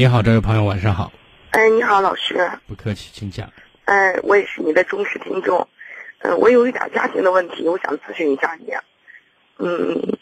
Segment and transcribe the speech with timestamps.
[0.00, 1.12] 你好，这位朋友，晚上好。
[1.50, 2.50] 哎，你好，老师。
[2.66, 3.52] 不客气，请讲。
[3.84, 5.68] 哎，我也是你的忠实听众。
[6.20, 8.72] 嗯，我有一点家庭的问题，我想咨询一下你。
[9.58, 10.16] 嗯，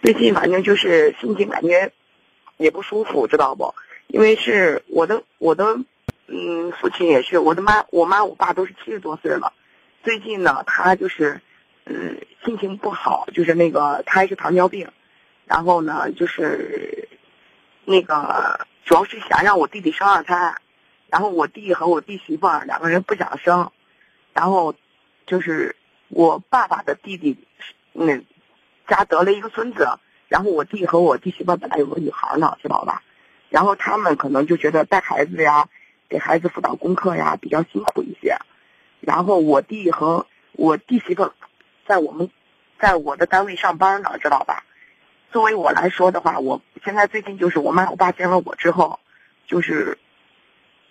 [0.00, 1.90] 最近反正就是心情感觉
[2.56, 3.74] 也不舒服，知道不？
[4.06, 5.76] 因为是我的我的
[6.28, 9.52] 嗯父亲也是我的妈，我妈我爸都是七十多岁了。
[10.04, 11.40] 最近呢，他就是
[11.84, 14.86] 嗯心情不好，就是那个他还是糖尿病，
[15.46, 17.08] 然后呢就是
[17.84, 20.54] 那个主要是想让我弟弟生二胎，
[21.08, 23.70] 然后我弟和我弟媳妇儿两个人不想生，
[24.32, 24.74] 然后。
[25.28, 25.74] 就是
[26.06, 27.36] 我爸爸的弟弟，
[27.92, 28.20] 那
[28.86, 33.02] 家得了一个孙子，然后我弟和我弟媳妇本来有个女孩呢，知道吧？
[33.48, 35.68] 然后他们可能就觉得带孩子呀，
[36.08, 38.36] 给孩子辅导功课呀比较辛苦一些。
[39.00, 41.32] 然后我弟和我弟媳妇
[41.88, 42.30] 在我们
[42.78, 44.62] 在我的单位上班呢，知道吧？
[45.36, 48.98] 作为我来说的话，我现在最近就是我妈我爸见了我之后，
[49.46, 49.98] 就是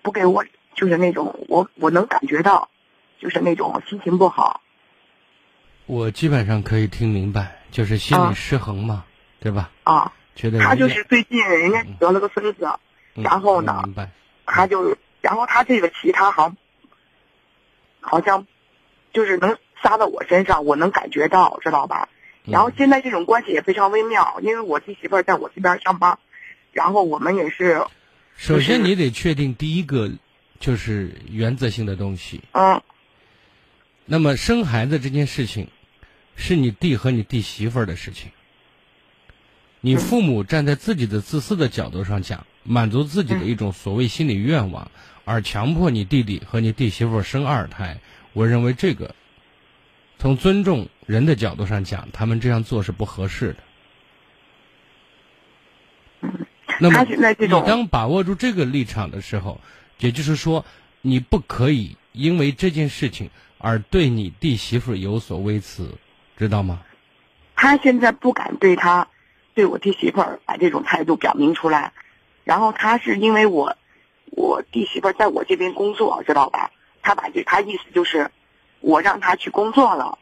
[0.03, 0.45] 不给我
[0.75, 2.69] 就是那种我我能感觉到。
[3.19, 4.61] 就是那种心情不好，
[5.87, 9.05] 我基本上可以听明白，就是心理失衡嘛，
[9.39, 9.71] 对吧？
[9.83, 12.69] 啊，觉得他就是最近人家得了个孙子，
[13.15, 13.81] 然后呢，
[14.45, 16.53] 他就然后他这个其他好，
[18.01, 18.45] 好像
[19.11, 22.09] 就是能撒到我身上，我能感觉到，知道吧？
[22.47, 26.17] 然后现在这种关系也非常微妙，因为我弟媳妇在我这边上班，
[26.71, 27.85] 然后我们也是。
[28.37, 30.11] 首先，你得确定第一个
[30.59, 32.41] 就是原则性的东西。
[32.51, 32.81] 嗯。
[34.05, 35.67] 那么生孩子这件事情，
[36.35, 38.29] 是你弟和你弟媳妇儿的事情。
[39.81, 44.91] 你父母站在自己的自私的角度上讲，满足自己的一种所谓心理愿望，
[45.23, 47.99] 而强迫你弟弟和你弟媳妇儿生二胎，
[48.33, 49.15] 我认为这个，
[50.17, 53.53] 从尊重人的角度上讲，他们这样做是不合适
[56.21, 56.29] 的。
[56.79, 57.05] 那么，
[57.39, 59.61] 你当把握住这个立场的时候，
[59.99, 60.65] 也就是说，
[61.01, 63.29] 你不可以因为这件事情。
[63.57, 65.89] 而对你弟媳妇有所微词，
[66.37, 66.81] 知道吗？
[67.55, 69.07] 他现在不敢对他，
[69.55, 71.93] 对我弟媳妇儿把这种态度表明出来。
[72.43, 73.75] 然后他是因为我，
[74.29, 76.69] 我弟媳妇在我这边工作，知道吧？
[77.01, 78.29] 他把这他意思就是，
[78.81, 80.17] 我让他去工作了。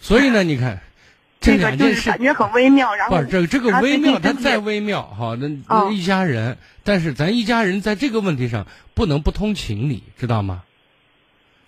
[0.00, 0.80] 所以呢，你看，
[1.40, 2.94] 这两件事感觉很微妙。
[2.94, 10.62] 然后不是这个这个微妙，它再微妙，好，那一家人，但是咱一家人在这个问题上不能不通情理，知道吗？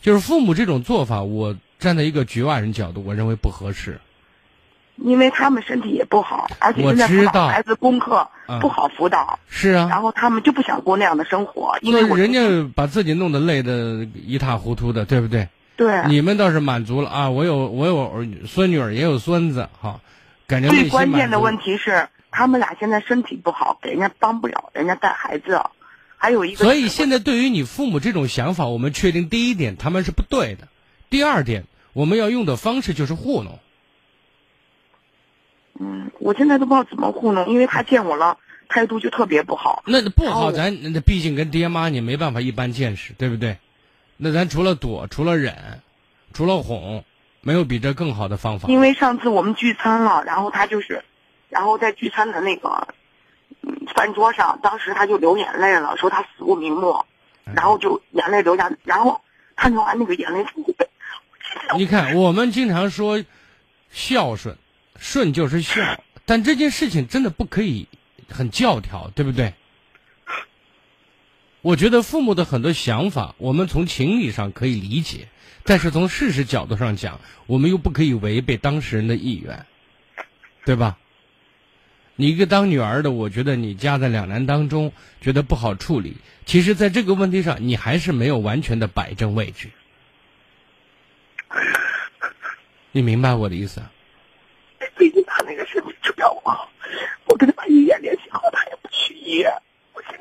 [0.01, 4.01] 就是父母这种做法，我站在一个局外人角度，我认为不合适。
[5.03, 8.29] 因为他们身体也不好，而且现在辅导孩子功课
[8.61, 9.39] 不好辅导。
[9.49, 9.87] 是啊。
[9.91, 15.49] 然后他们就不想过那样的生活，因为人家把自己弄得累得一塌糊涂的，对不对？
[15.77, 16.03] 对。
[16.07, 17.31] 你们倒是满足了啊！
[17.31, 20.01] 我有我有孙女儿，也有孙子，哈，
[20.47, 25.61] 感觉最关键的问题是，他们俩现在身体不好，给人家帮不了，人家带孩子。
[26.23, 30.69] 还有一个，所以现在对于你父母这种想法，我们确定第一点他们是不对的，
[31.09, 33.59] 第二点我们要用的方式就是糊弄。
[35.81, 39.83] 嗯，我现在都不知道怎么糊弄，因为他见我了，态度就特别不好。
[39.87, 43.57] 那不好，咱那毕竟跟爹妈你没办法一般见识，对不对？
[44.17, 45.81] 那咱除了躲，除了忍，
[46.33, 47.05] 除了哄，
[47.41, 48.69] 没有比这更好的方法。
[48.69, 51.03] 因为上次我们聚餐了，然后他就是，
[51.49, 52.87] 然后在聚餐的那个。
[53.95, 57.05] 饭桌上，当时他就流眼泪了，说他死不瞑目，
[57.45, 59.21] 然后就眼泪流下，然后
[59.57, 60.47] 他流完那个眼泪，
[61.77, 63.23] 你看，我们经常说
[63.91, 64.57] 孝顺，
[65.01, 67.89] 顺就是孝，但这件事情真的不可以
[68.29, 69.55] 很教条，对不对？
[71.63, 75.29] 我觉得父母的很多想法，我们从情理上可以理解，
[75.65, 79.67] 但是从事实角度上讲，我们又不可以违背当事人的意愿，
[80.67, 80.99] 对吧？
[82.17, 86.19] 你一个当女儿的，我觉得你夹在两难当中，觉得不好处理。
[86.45, 89.71] 其实，在这个问题上，你还是没有完全的摆正位置。
[92.93, 93.83] 你明白我的意思？
[95.51, 96.71] 那个身体出不好，
[97.25, 99.51] 我我跟他把医院联系好，他也不去医院。
[99.93, 100.21] 我心里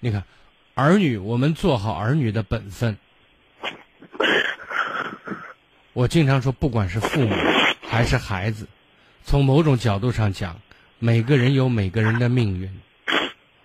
[0.00, 0.22] 你看，
[0.74, 2.98] 儿女，我们做好儿女的本分。
[5.94, 7.34] 我经常说，不管是父母
[7.88, 8.68] 还是孩子。
[9.24, 10.60] 从某种角度上讲，
[10.98, 12.80] 每个人有每个人的命运，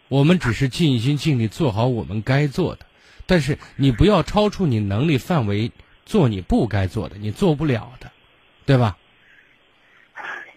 [0.08, 2.86] 我们只是尽心尽力做好我们该做的，
[3.26, 5.72] 但是你不要超出你能力范围
[6.06, 8.12] 做你不该做的，你做不了的，
[8.66, 8.98] 对吧？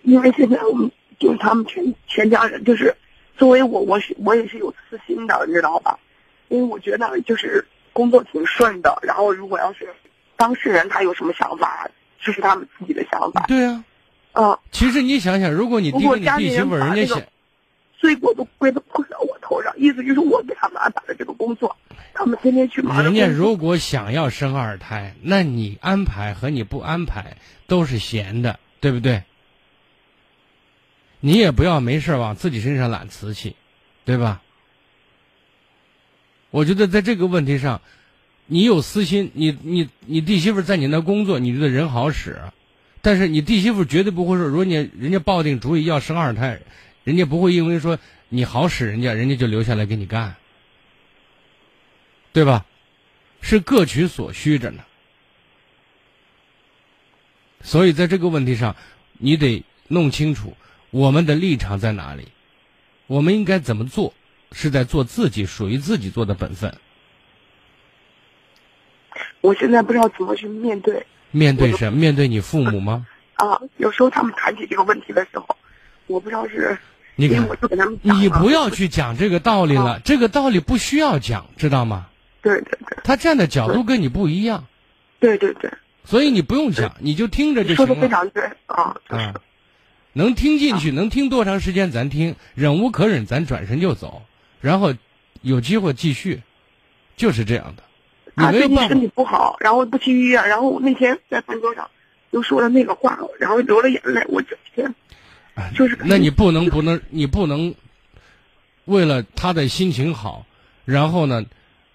[0.07, 2.97] 因为现在我们就是他们全全家人，就是
[3.37, 5.99] 作为我，我是我也是有私心的，你知道吧？
[6.49, 9.89] 因为我觉得就是工作挺顺的，然后如果要是
[10.37, 13.45] 当事人他有什么想法，这是他们自己的想法。
[13.49, 13.85] 对啊。
[14.31, 17.21] 啊，其实你想想，如果你弟弟、你弟媳妇人家想，
[17.99, 21.75] 罪过都归到归到我头上，意思就是我给他们安排了这个工作，
[22.15, 29.23] 他们天天去忙人家如果想要生二胎，那你安排和你不安排都是闲的，对不对？
[31.21, 33.57] 你也不要没事往自己身上揽瓷器，
[34.05, 34.43] 对吧？
[36.51, 37.83] 我觉得在这个问题上，
[38.47, 42.41] 你有私心，你你你弟媳妇在你那工作，你觉得人好使，
[43.03, 46.61] 但是你弟媳妇绝对不会说，如果你人家抱定主意要生二胎，
[47.05, 47.99] 人家不会因为说
[48.29, 50.37] 你好使人家，人家就留下来给你干，
[52.33, 52.65] 对吧？
[53.43, 54.83] 是各取所需着呢。
[57.61, 58.75] 所以在这个问题上，
[59.19, 60.57] 你得弄清楚
[60.91, 62.29] 我们的立场在哪里，
[63.07, 64.15] 我们应该怎么做，
[64.53, 66.75] 是在做自己属于自己做的本分。
[69.41, 71.99] 我现在不知道怎么去面对面对什么？
[71.99, 73.07] 面对你父母吗？
[73.37, 73.61] 啊。
[73.77, 75.47] 有时候他们谈起这个问题的时候，
[76.07, 76.77] 我不知道是
[77.15, 82.07] 你看因为我就给他们你不要去讲这个道理了，这个道理不需要讲，知道吗？
[82.43, 84.67] 对对对他站的角度跟你不一样，
[85.19, 85.71] 对对对，
[86.05, 87.95] 所以你不用讲，你就听着就行说的。
[88.01, 89.35] 非常对啊，就是、啊，
[90.17, 94.23] 能听进去，能听多长时间咱听，忍无可忍咱转身就走，
[94.63, 94.95] 然后
[95.43, 96.41] 有机会继续，
[97.19, 97.83] 就是这样的。
[98.35, 101.91] 你最近身体不好，然后不去医院，然后那天在饭桌上
[102.31, 104.95] 又说了那个话，然后流了眼泪，我整天
[105.75, 107.75] 就是那你不能不能，你不能
[108.87, 110.47] 为了他的心情好，
[110.87, 111.45] 然后呢，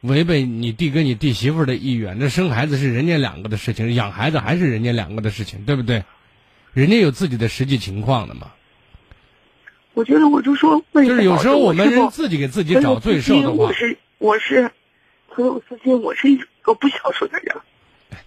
[0.01, 2.19] 违背你弟跟你弟媳妇的意愿。
[2.19, 6.03] 那生孩子是人家两个的事情，养孩子还是人家两个的事情，对不对？
[6.73, 8.51] 人家有自己的实际情况的嘛。
[9.93, 14.71] 我觉得我就说，就是有时候我们人自己给自己找罪受的话我，是我是
[15.27, 17.55] 很有私心，我是一个不孝顺的人。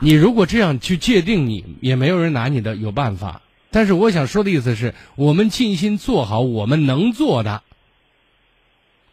[0.00, 3.40] 你如果这样去界定你，也没有人拿你的有办法。
[3.70, 7.62] 但是我想说的意思是，我们尽心做好我们能做的，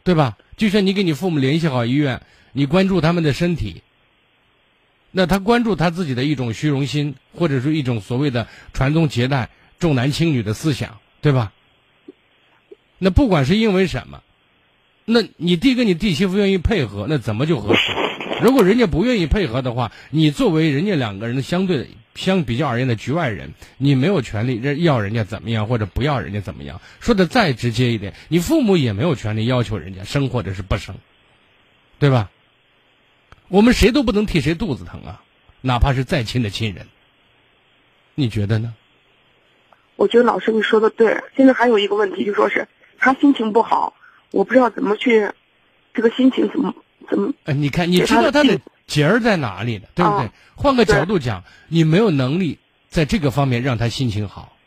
[0.04, 0.38] 对吧？
[0.58, 2.22] 就像你给你父母联系好医院，
[2.54, 3.84] 你关注他们的身体，
[5.18, 11.54] 那他关注他自己的一种虚荣心，或者是一种所谓的传宗接代、重男轻女的思想，对吧？
[12.98, 14.22] 那不管是因为什么，
[15.06, 17.94] 那你弟跟你弟媳妇愿意配合，那怎么就合适？
[18.42, 26.82] 如果人家不愿意配合的话，你作为人家两个人的相对相比较而言的局外人，你没有权利要人家怎么样或者不要人家怎么样。
[27.00, 30.94] 说的再直接一点，你父母也没有权利要求人家生或者是不生，
[32.00, 32.30] 对吧？
[33.48, 35.22] 我们谁都不能替谁肚子疼啊，
[35.62, 36.88] 哪怕是再亲的亲人。
[38.16, 38.74] 你觉得呢？
[39.96, 41.24] 我觉得老师你说的对。
[41.38, 43.94] 现在还有一个问题，就说是他心情不好，
[44.32, 45.32] 我不知道怎么去，
[45.94, 46.74] 这个心情怎么
[47.10, 50.34] 怎么哎，你看，你知道他的结儿在哪里的，对不对啊？
[50.56, 52.60] 换个角度讲，你没有能力
[52.90, 54.58] 在这个方面让他心情好。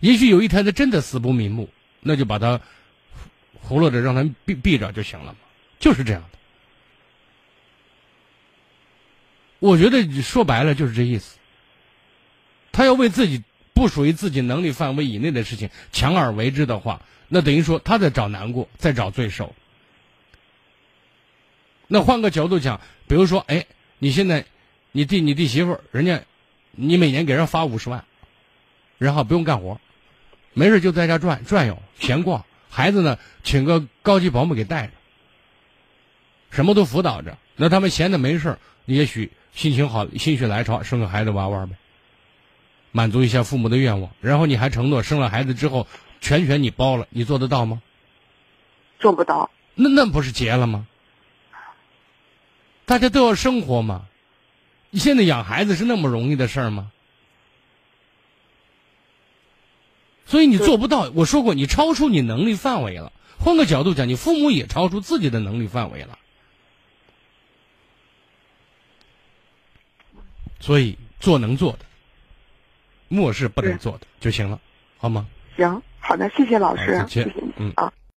[0.00, 1.68] 也许有一天他真的死不瞑目，
[2.00, 2.60] 那就把他
[3.60, 5.38] 糊弄着让他闭闭着就行了嘛，
[5.78, 6.28] 就是这样的。
[9.64, 11.38] 我觉得说白了就是这意思。
[12.70, 19.54] 他要为自己不属于自己能力范围以内的事情强而为之的话，那等于说他在找难过，在找罪受。
[21.86, 23.64] 那换个角度讲，比如说，哎，
[23.98, 24.44] 你现在，
[24.92, 26.20] 你弟你弟媳妇，人家，
[26.72, 28.04] 你每年给人发五十万，
[28.98, 29.80] 然后不用干活，
[30.52, 34.92] 没事就在家转转悠闲逛，孩子呢，请个高级保姆给带着，
[36.50, 37.38] 什么都辅导着。
[37.56, 41.76] 那他们闲的没事也许心情好，心血来潮生个孩子玩玩呗，
[42.92, 44.10] 满足一下父母的愿望。
[44.20, 45.86] 然后你还承诺生了孩子之后
[46.20, 47.80] 全权你包了，你做得到吗？
[48.98, 49.50] 做不到？
[49.74, 50.86] 那那不是结了吗？
[52.84, 54.06] 大家都要生活嘛。
[54.90, 56.90] 你现在养孩子是那么容易的事儿吗？
[60.26, 61.10] 所以你做不到。
[61.14, 63.12] 我说过，你超出你能力范围了。
[63.38, 66.18] 换个角度讲，你父母也超出自己的能力范围了。
[70.64, 71.80] 所以做能做的，
[73.08, 74.58] 漠视不能做的就行了，
[74.96, 75.26] 好吗？
[75.58, 77.92] 行，好的，谢谢老师谢谢嗯啊。